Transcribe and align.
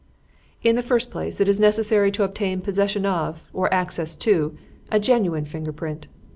"In 0.63 0.75
the 0.75 0.81
first 0.81 1.11
place 1.11 1.39
it 1.39 1.47
is 1.47 1.59
necessary 1.59 2.09
to 2.13 2.23
obtain 2.23 2.61
possession 2.61 3.05
of, 3.05 3.43
or 3.53 3.71
access 3.71 4.15
to, 4.15 4.57
a 4.91 4.99
genuine 4.99 5.45
finger 5.45 5.71
print. 5.71 6.07